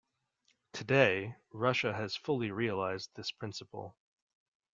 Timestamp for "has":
1.93-2.15